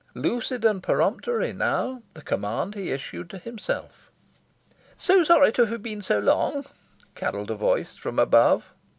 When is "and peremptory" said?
0.65-1.53